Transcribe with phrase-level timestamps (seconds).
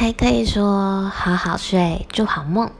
[0.00, 2.70] 还可以说好好睡祝好梦。